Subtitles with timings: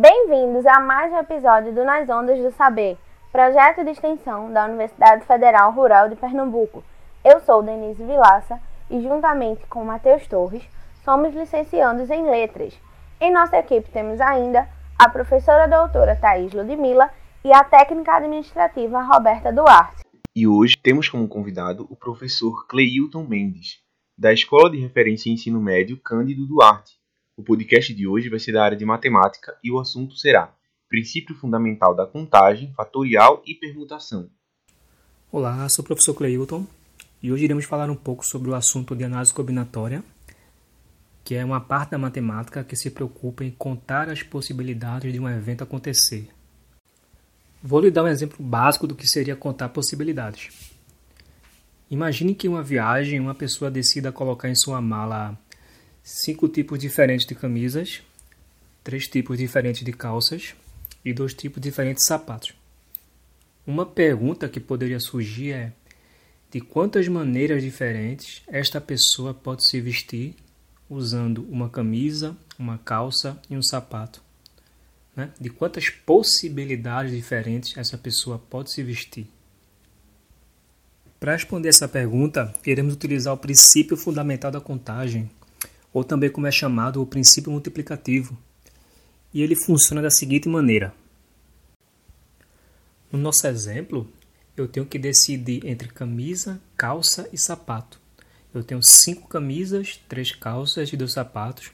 [0.00, 2.96] Bem-vindos a mais um episódio do Nas Ondas do Saber,
[3.32, 6.84] projeto de extensão da Universidade Federal Rural de Pernambuco.
[7.24, 10.62] Eu sou Denise Vilaça e, juntamente com Matheus Torres,
[11.04, 12.80] somos licenciandos em Letras.
[13.20, 17.10] Em nossa equipe temos ainda a professora doutora Thais Ludmilla
[17.44, 20.04] e a técnica administrativa Roberta Duarte.
[20.32, 23.80] E hoje temos como convidado o professor Cleilton Mendes,
[24.16, 26.98] da Escola de Referência em Ensino Médio Cândido Duarte.
[27.38, 30.52] O podcast de hoje vai ser da área de matemática e o assunto será
[30.88, 34.28] Princípio Fundamental da Contagem, Fatorial e Permutação.
[35.30, 36.66] Olá, sou o professor Cleilton
[37.22, 40.02] e hoje iremos falar um pouco sobre o assunto de análise combinatória,
[41.22, 45.28] que é uma parte da matemática que se preocupa em contar as possibilidades de um
[45.28, 46.28] evento acontecer.
[47.62, 50.72] Vou lhe dar um exemplo básico do que seria contar possibilidades.
[51.88, 55.38] Imagine que em uma viagem uma pessoa decida colocar em sua mala
[56.02, 58.02] cinco tipos diferentes de camisas,
[58.82, 60.54] três tipos diferentes de calças
[61.04, 62.54] e dois tipos diferentes de sapatos.
[63.66, 65.72] Uma pergunta que poderia surgir é:
[66.50, 70.34] de quantas maneiras diferentes esta pessoa pode se vestir
[70.88, 74.22] usando uma camisa, uma calça e um sapato?
[75.18, 75.30] né?
[75.40, 79.26] de quantas possibilidades diferentes essa pessoa pode se vestir.
[81.18, 85.28] Para responder essa pergunta, iremos utilizar o princípio fundamental da contagem,
[85.92, 88.36] ou também como é chamado o princípio multiplicativo.
[89.32, 90.94] E ele funciona da seguinte maneira:
[93.10, 94.06] no nosso exemplo,
[94.54, 97.98] eu tenho que decidir entre camisa, calça e sapato.
[98.52, 101.70] Eu tenho cinco camisas, três calças e dois sapatos.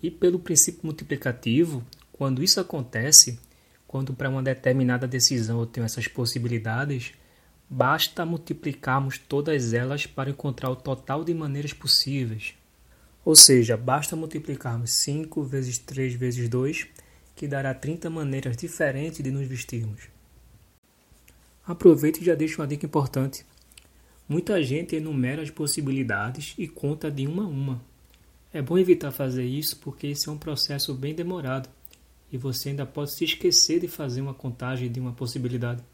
[0.00, 3.40] E pelo princípio multiplicativo, quando isso acontece,
[3.88, 7.12] quando para uma determinada decisão eu tenho essas possibilidades,
[7.68, 12.54] basta multiplicarmos todas elas para encontrar o total de maneiras possíveis.
[13.28, 16.86] Ou seja, basta multiplicarmos 5 vezes 3 vezes 2,
[17.36, 20.08] que dará 30 maneiras diferentes de nos vestirmos.
[21.66, 23.44] Aproveite e já deixo uma dica importante.
[24.26, 27.84] Muita gente enumera as possibilidades e conta de uma a uma.
[28.50, 31.68] É bom evitar fazer isso porque esse é um processo bem demorado
[32.32, 35.84] e você ainda pode se esquecer de fazer uma contagem de uma possibilidade.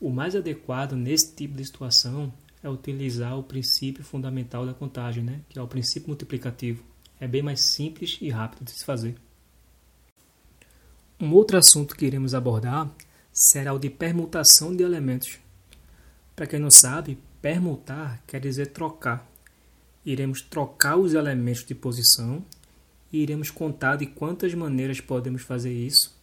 [0.00, 5.40] O mais adequado nesse tipo de situação é utilizar o princípio fundamental da contagem, né?
[5.48, 6.82] que é o princípio multiplicativo.
[7.20, 9.16] É bem mais simples e rápido de se fazer.
[11.20, 12.90] Um outro assunto que iremos abordar
[13.32, 15.38] será o de permutação de elementos.
[16.34, 19.26] Para quem não sabe, permutar quer dizer trocar.
[20.04, 22.44] Iremos trocar os elementos de posição
[23.12, 26.16] e iremos contar de quantas maneiras podemos fazer isso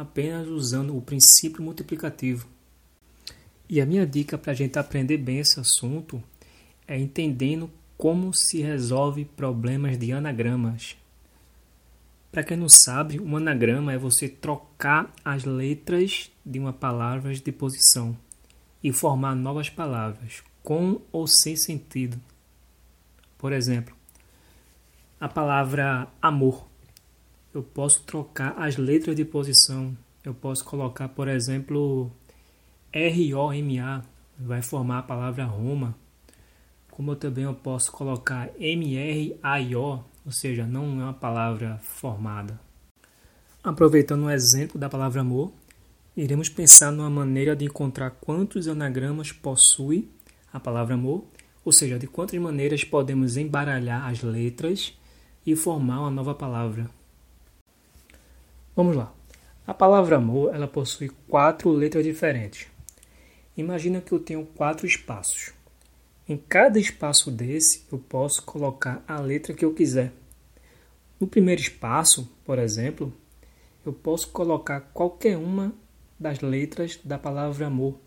[0.00, 2.46] apenas usando o princípio multiplicativo.
[3.68, 6.22] E a minha dica para a gente aprender bem esse assunto
[6.86, 10.96] é entendendo como se resolve problemas de anagramas.
[12.32, 17.52] Para quem não sabe, um anagrama é você trocar as letras de uma palavra de
[17.52, 18.16] posição
[18.82, 22.20] e formar novas palavras com ou sem sentido.
[23.36, 23.94] Por exemplo,
[25.20, 26.66] a palavra amor.
[27.52, 29.96] Eu posso trocar as letras de posição.
[30.22, 32.12] Eu posso colocar, por exemplo,
[32.92, 34.02] R-O-M-A,
[34.38, 35.94] vai formar a palavra Roma.
[36.90, 42.58] Como eu também eu posso colocar M-R-A-I-O, ou seja, não é uma palavra formada.
[43.62, 45.52] Aproveitando o exemplo da palavra amor,
[46.16, 50.08] iremos pensar numa maneira de encontrar quantos anagramas possui
[50.50, 51.24] a palavra amor,
[51.64, 54.98] ou seja, de quantas maneiras podemos embaralhar as letras
[55.44, 56.88] e formar uma nova palavra.
[58.74, 59.12] Vamos lá.
[59.66, 62.68] A palavra amor ela possui quatro letras diferentes.
[63.58, 65.52] Imagina que eu tenho quatro espaços.
[66.28, 70.12] Em cada espaço desse, eu posso colocar a letra que eu quiser.
[71.18, 73.12] No primeiro espaço, por exemplo,
[73.84, 75.74] eu posso colocar qualquer uma
[76.16, 77.98] das letras da palavra amor.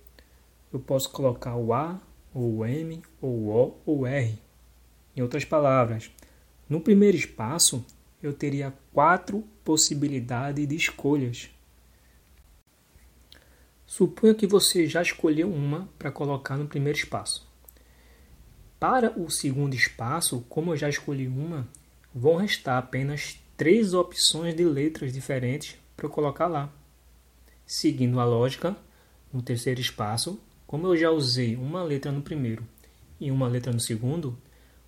[0.71, 1.99] Eu posso colocar o A,
[2.33, 4.39] ou o M, ou o O, ou o R.
[5.17, 6.09] Em outras palavras,
[6.69, 7.85] no primeiro espaço,
[8.23, 11.49] eu teria quatro possibilidades de escolhas.
[13.93, 17.45] Suponha que você já escolheu uma para colocar no primeiro espaço.
[18.79, 21.67] Para o segundo espaço, como eu já escolhi uma,
[22.15, 26.71] vão restar apenas três opções de letras diferentes para eu colocar lá.
[27.65, 28.77] Seguindo a lógica,
[29.31, 32.65] no terceiro espaço, como eu já usei uma letra no primeiro
[33.19, 34.37] e uma letra no segundo,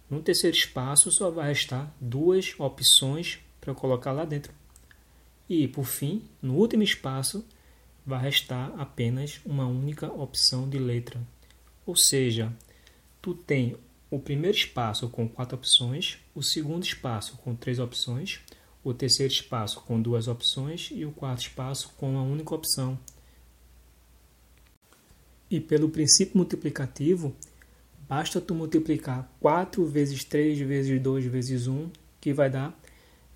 [0.09, 4.53] no terceiro espaço só vai restar duas opções para eu colocar lá dentro.
[5.49, 7.45] E, por fim, no último espaço
[8.05, 11.21] vai restar apenas uma única opção de letra.
[11.85, 12.51] Ou seja,
[13.21, 13.77] tu tem
[14.09, 18.41] o primeiro espaço com quatro opções, o segundo espaço com três opções,
[18.83, 22.99] o terceiro espaço com duas opções e o quarto espaço com uma única opção.
[25.49, 27.35] E pelo princípio multiplicativo,
[28.07, 31.89] basta tu multiplicar 4 vezes 3 vezes 2 vezes 1,
[32.19, 32.77] que vai dar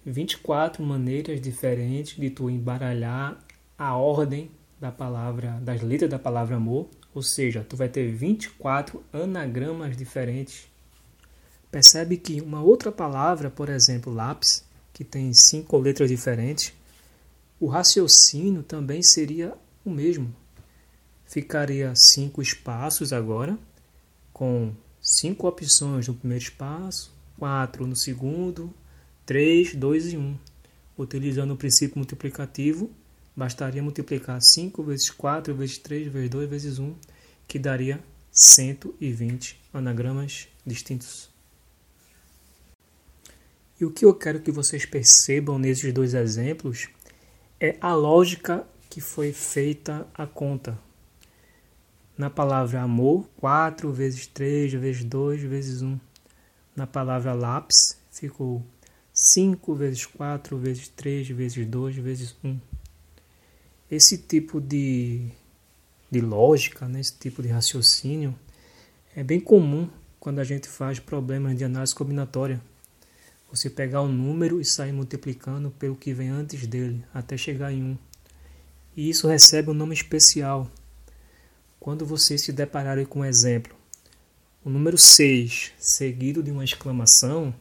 [0.05, 3.43] 24 maneiras diferentes de tu embaralhar
[3.77, 9.03] a ordem da palavra, das letras da palavra amor, ou seja, tu vai ter 24
[9.11, 10.67] anagramas diferentes.
[11.71, 14.63] Percebe que uma outra palavra, por exemplo, lápis,
[14.93, 16.73] que tem cinco letras diferentes,
[17.59, 19.53] o raciocínio também seria
[19.83, 20.33] o mesmo.
[21.25, 23.57] Ficaria cinco espaços agora,
[24.31, 28.73] com cinco opções no primeiro espaço, quatro no segundo,
[29.25, 30.37] três, dois e um.
[30.97, 32.89] Utilizando o princípio multiplicativo,
[33.37, 36.95] bastaria multiplicar 5 vezes 4 vezes 3 vezes 2 vezes 1,
[37.47, 41.29] que daria 120 anagramas distintos.
[43.79, 46.89] E o que eu quero que vocês percebam nesses dois exemplos
[47.59, 50.79] é a lógica que foi feita a conta.
[52.17, 55.99] Na palavra amor, 4 vezes 3 vezes 2 vezes 1.
[56.75, 58.65] Na palavra lápis, ficou
[59.13, 62.59] 5 vezes 4 vezes 3 vezes 2 vezes 1.
[63.89, 65.29] Esse tipo de,
[66.11, 68.35] de lógica, né, esse tipo de raciocínio,
[69.15, 69.89] é bem comum
[70.19, 72.61] quando a gente faz problemas de análise combinatória.
[73.49, 77.81] Você pegar um número e sair multiplicando pelo que vem antes dele, até chegar em
[77.81, 77.97] 1.
[78.97, 80.69] E isso recebe um nome especial.
[81.79, 83.73] Quando vocês se depararem com um exemplo,
[84.65, 87.55] o número 6 seguido de uma exclamação,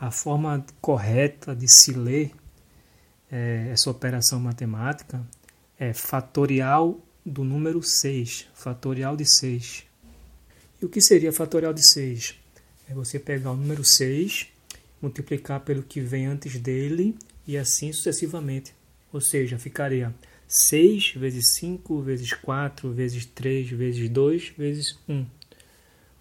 [0.00, 2.32] a forma correta de se ler
[3.30, 5.24] é, essa operação matemática
[5.78, 9.84] é fatorial do número 6, fatorial de 6.
[10.80, 12.34] E o que seria fatorial de 6?
[12.88, 14.48] É você pegar o número 6
[15.00, 17.14] multiplicar pelo que vem antes dele
[17.46, 18.74] e assim sucessivamente.
[19.12, 20.14] Ou seja, ficaria
[20.48, 25.26] 6 vezes 5 vezes 4 vezes 3 vezes 2 vezes 1.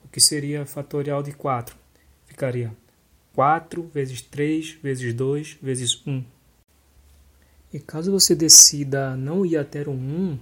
[0.03, 1.75] O que seria fatorial de 4?
[2.27, 2.75] Ficaria
[3.33, 6.23] 4 vezes 3 vezes 2 vezes 1.
[7.73, 10.37] E caso você decida não ir até o 1,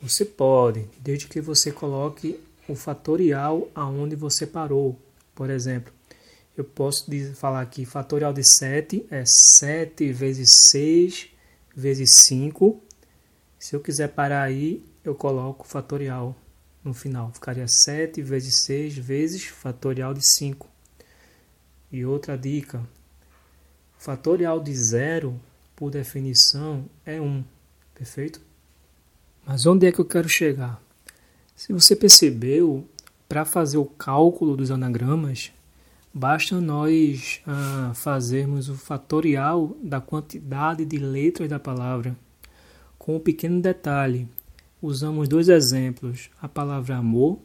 [0.00, 2.38] você pode, desde que você coloque
[2.68, 4.96] o fatorial aonde você parou.
[5.34, 5.92] Por exemplo,
[6.56, 11.28] eu posso falar aqui, fatorial de 7 é 7 vezes 6
[11.74, 12.80] vezes 5.
[13.58, 16.36] Se eu quiser parar aí, eu coloco fatorial
[16.84, 17.32] no final.
[17.32, 20.68] Ficaria 7 vezes 6 vezes fatorial de 5.
[21.90, 22.82] E outra dica,
[23.98, 25.40] fatorial de zero,
[25.76, 27.44] por definição, é 1,
[27.94, 28.40] perfeito?
[29.46, 30.82] Mas onde é que eu quero chegar?
[31.54, 32.88] Se você percebeu,
[33.28, 35.52] para fazer o cálculo dos anagramas,
[36.18, 42.16] Basta nós ah, fazermos o fatorial da quantidade de letras da palavra.
[42.98, 44.26] Com um pequeno detalhe,
[44.80, 46.30] usamos dois exemplos.
[46.40, 47.38] A palavra amor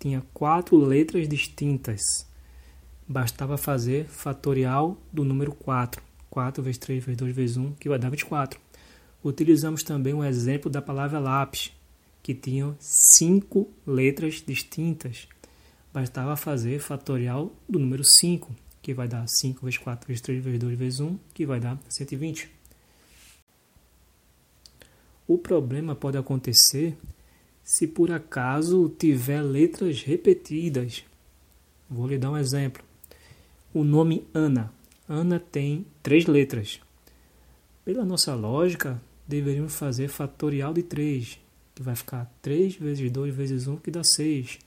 [0.00, 2.02] tinha quatro letras distintas.
[3.06, 6.02] Bastava fazer fatorial do número 4.
[6.36, 8.60] 4 vezes 3 vezes 2 vezes 1, que vai dar 24.
[9.24, 11.72] Utilizamos também um exemplo da palavra lápis,
[12.22, 15.26] que tinha cinco letras distintas
[15.94, 20.60] bastava fazer fatorial do número 5, que vai dar 5 vezes 4 vezes 3 vezes
[20.60, 22.50] 2 vezes 1, que vai dar 120.
[25.26, 26.98] O problema pode acontecer
[27.64, 31.02] se por acaso tiver letras repetidas.
[31.88, 32.84] Vou lhe dar um exemplo.
[33.72, 34.75] O nome Ana.
[35.08, 36.80] Ana tem três letras.
[37.84, 41.38] Pela nossa lógica, deveríamos fazer fatorial de 3,
[41.74, 44.58] que vai ficar 3 vezes 2 vezes 1, que dá 6.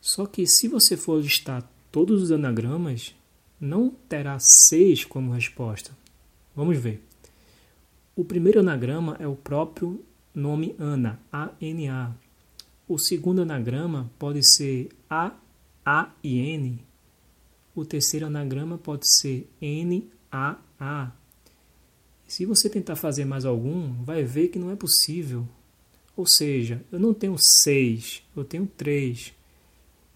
[0.00, 3.14] Só que se você for listar todos os anagramas,
[3.60, 5.90] não terá 6 como resposta.
[6.54, 7.02] Vamos ver.
[8.14, 12.12] O primeiro anagrama é o próprio nome Ana, A-N-A.
[12.86, 15.32] O segundo anagrama pode ser A,
[15.84, 16.87] A e N.
[17.78, 21.12] O terceiro anagrama pode ser N, A, A.
[22.26, 25.46] Se você tentar fazer mais algum, vai ver que não é possível.
[26.16, 29.32] Ou seja, eu não tenho 6, eu tenho 3.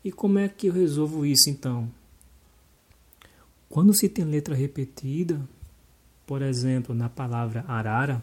[0.05, 1.89] E como é que eu resolvo isso então?
[3.69, 5.41] Quando se tem letra repetida,
[6.27, 8.21] por exemplo, na palavra arara,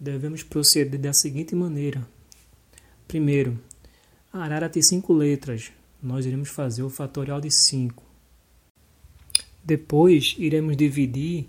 [0.00, 2.04] devemos proceder da seguinte maneira.
[3.06, 3.56] Primeiro,
[4.32, 5.70] a arara tem cinco letras,
[6.02, 8.10] nós iremos fazer o fatorial de 5.
[9.64, 11.46] Depois, iremos dividir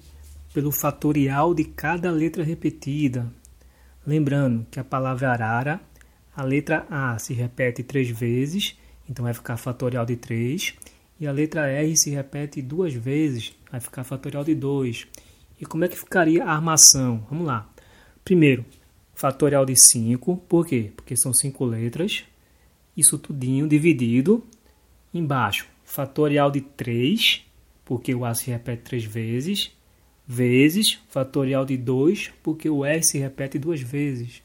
[0.53, 3.32] pelo fatorial de cada letra repetida.
[4.05, 5.82] Lembrando que a palavra arara,
[6.36, 8.75] a letra A se repete três vezes
[9.10, 10.75] então vai ficar fatorial de 3.
[11.20, 15.08] E a letra R se repete duas vezes, vai ficar fatorial de 2.
[15.60, 17.25] E como é que ficaria a armação?
[17.29, 17.70] Vamos lá.
[18.25, 18.65] Primeiro,
[19.13, 20.91] fatorial de 5, por quê?
[20.96, 22.24] Porque são cinco letras,
[22.98, 24.43] isso tudinho dividido.
[25.13, 27.46] Embaixo, fatorial de 3,
[27.85, 29.71] porque o A se repete três vezes,
[30.27, 34.41] vezes fatorial de 2, porque o R se repete duas vezes.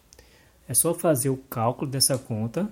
[0.69, 2.71] É só fazer o cálculo dessa conta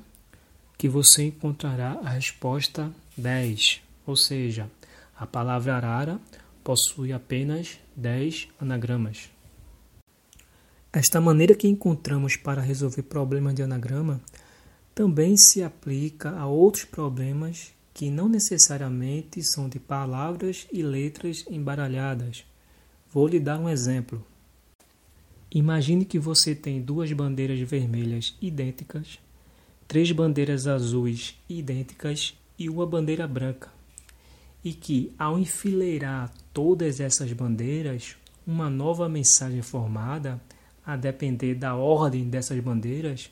[0.76, 4.70] que você encontrará a resposta 10, ou seja,
[5.18, 6.20] a palavra arara
[6.62, 9.30] possui apenas 10 anagramas.
[10.92, 14.20] Esta maneira que encontramos para resolver problemas de anagrama
[14.94, 22.44] também se aplica a outros problemas que não necessariamente são de palavras e letras embaralhadas.
[23.10, 24.22] Vou lhe dar um exemplo.
[25.50, 29.18] Imagine que você tem duas bandeiras vermelhas idênticas,
[29.88, 33.72] três bandeiras azuis idênticas e uma bandeira branca.
[34.62, 38.14] E que, ao enfileirar todas essas bandeiras,
[38.46, 40.38] uma nova mensagem formada,
[40.84, 43.30] a depender da ordem dessas bandeiras,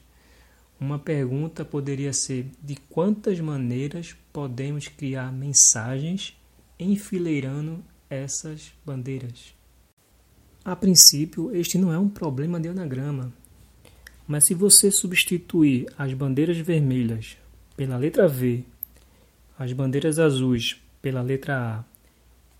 [0.78, 6.36] uma pergunta poderia ser: de quantas maneiras podemos criar mensagens
[6.78, 9.54] enfileirando essas bandeiras?
[10.64, 13.32] A princípio, este não é um problema de anagrama,
[14.26, 17.36] mas se você substituir as bandeiras vermelhas
[17.76, 18.64] pela letra V,
[19.58, 21.84] as bandeiras azuis pela letra A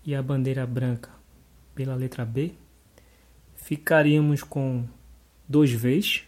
[0.05, 1.09] e a bandeira branca
[1.73, 2.51] pela letra B,
[3.55, 4.85] ficaríamos com
[5.49, 6.23] dois Vs,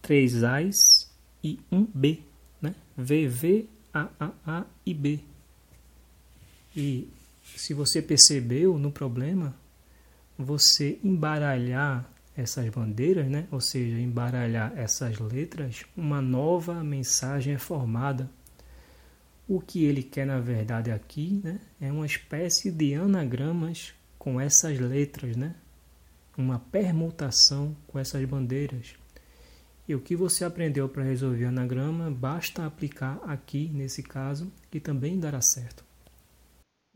[0.00, 0.93] três As
[1.44, 2.20] e um B,
[2.60, 2.74] né?
[2.96, 5.20] V, V, A, A, A e B.
[6.74, 7.08] E
[7.44, 9.54] se você percebeu no problema,
[10.36, 13.46] você embaralhar essas bandeiras, né?
[13.52, 18.28] ou seja, embaralhar essas letras, uma nova mensagem é formada.
[19.46, 21.60] O que ele quer, na verdade, aqui né?
[21.80, 25.54] é uma espécie de anagramas com essas letras, né?
[26.36, 28.94] uma permutação com essas bandeiras.
[29.86, 35.20] E o que você aprendeu para resolver anagrama, basta aplicar aqui nesse caso, que também
[35.20, 35.84] dará certo.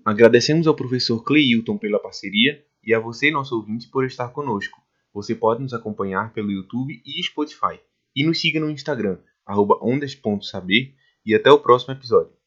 [0.04, 4.80] Agradecemos ao professor Cleilton pela parceria e a você, nosso ouvinte, por estar conosco.
[5.12, 7.78] Você pode nos acompanhar pelo YouTube e Spotify.
[8.16, 9.18] E nos siga no Instagram,
[9.82, 10.94] ondas.saber,
[11.26, 12.37] e até o próximo episódio.